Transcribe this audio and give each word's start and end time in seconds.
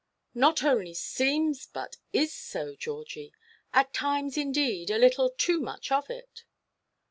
"Not 0.33 0.63
only 0.63 0.95
seems 0.95 1.67
but 1.67 1.97
is 2.11 2.33
so, 2.33 2.75
Georgie; 2.75 3.33
at 3.71 3.93
times, 3.93 4.35
indeed, 4.35 4.89
a 4.89 4.97
little 4.97 5.29
too 5.29 5.59
much 5.59 5.91
of 5.91 6.09
it." 6.09 6.43